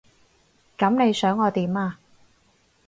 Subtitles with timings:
[0.79, 1.99] 噉你想我點啊？